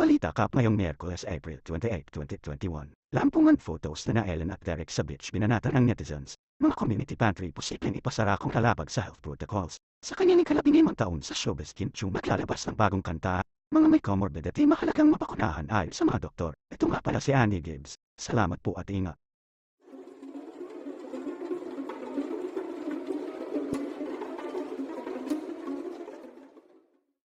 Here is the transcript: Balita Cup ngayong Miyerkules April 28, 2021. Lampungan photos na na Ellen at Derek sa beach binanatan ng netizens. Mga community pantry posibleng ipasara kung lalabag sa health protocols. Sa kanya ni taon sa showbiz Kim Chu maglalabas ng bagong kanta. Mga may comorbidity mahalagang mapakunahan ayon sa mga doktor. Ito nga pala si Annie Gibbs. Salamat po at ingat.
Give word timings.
Balita 0.00 0.32
Cup 0.32 0.56
ngayong 0.56 0.80
Miyerkules 0.80 1.28
April 1.28 1.60
28, 1.60 2.08
2021. 2.08 2.88
Lampungan 3.12 3.60
photos 3.60 4.08
na 4.08 4.16
na 4.16 4.22
Ellen 4.24 4.48
at 4.48 4.64
Derek 4.64 4.88
sa 4.88 5.04
beach 5.04 5.28
binanatan 5.28 5.76
ng 5.76 5.92
netizens. 5.92 6.40
Mga 6.56 6.72
community 6.72 7.20
pantry 7.20 7.52
posibleng 7.52 7.92
ipasara 8.00 8.40
kung 8.40 8.48
lalabag 8.48 8.88
sa 8.88 9.04
health 9.04 9.20
protocols. 9.20 9.76
Sa 10.00 10.16
kanya 10.16 10.40
ni 10.40 10.44
taon 10.96 11.20
sa 11.20 11.36
showbiz 11.36 11.76
Kim 11.76 11.92
Chu 11.92 12.08
maglalabas 12.08 12.64
ng 12.64 12.80
bagong 12.80 13.04
kanta. 13.04 13.44
Mga 13.76 13.86
may 13.92 14.00
comorbidity 14.00 14.64
mahalagang 14.64 15.12
mapakunahan 15.12 15.68
ayon 15.68 15.92
sa 15.92 16.08
mga 16.08 16.32
doktor. 16.32 16.56
Ito 16.72 16.88
nga 16.88 17.04
pala 17.04 17.20
si 17.20 17.36
Annie 17.36 17.60
Gibbs. 17.60 17.92
Salamat 18.16 18.56
po 18.64 18.72
at 18.80 18.88
ingat. 18.88 19.19